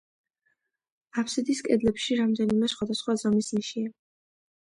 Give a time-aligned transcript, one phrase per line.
[1.23, 3.93] აფსიდის კედლებში რამდენიმე სხვადასხვა ზომის ნიშია.